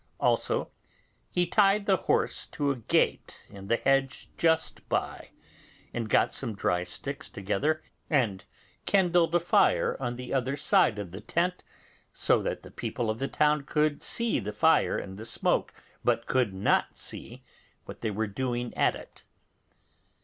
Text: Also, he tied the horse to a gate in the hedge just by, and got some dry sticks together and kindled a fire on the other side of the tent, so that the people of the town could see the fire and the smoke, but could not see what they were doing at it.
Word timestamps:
Also, 0.19 0.71
he 1.29 1.45
tied 1.45 1.85
the 1.85 1.95
horse 1.97 2.47
to 2.47 2.71
a 2.71 2.75
gate 2.75 3.45
in 3.51 3.67
the 3.67 3.75
hedge 3.77 4.31
just 4.35 4.89
by, 4.89 5.29
and 5.93 6.09
got 6.09 6.33
some 6.33 6.55
dry 6.55 6.83
sticks 6.83 7.29
together 7.29 7.83
and 8.09 8.45
kindled 8.87 9.35
a 9.35 9.39
fire 9.39 9.95
on 9.99 10.15
the 10.15 10.33
other 10.33 10.55
side 10.57 10.97
of 10.97 11.11
the 11.11 11.21
tent, 11.21 11.63
so 12.11 12.41
that 12.41 12.63
the 12.63 12.71
people 12.71 13.11
of 13.11 13.19
the 13.19 13.27
town 13.27 13.61
could 13.61 14.01
see 14.01 14.39
the 14.39 14.51
fire 14.51 14.97
and 14.97 15.19
the 15.19 15.23
smoke, 15.23 15.71
but 16.03 16.25
could 16.25 16.51
not 16.51 16.97
see 16.97 17.43
what 17.85 18.01
they 18.01 18.09
were 18.09 18.25
doing 18.25 18.73
at 18.73 18.95
it. 18.95 19.23